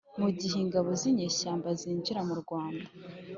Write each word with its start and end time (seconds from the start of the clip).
mu 0.21 0.29
gihe 0.39 0.55
ingabo 0.65 0.89
z'inyeshyamba 0.99 1.69
zinjiraga 1.79 2.27
mu 2.29 2.35
rwanda, 2.41 2.85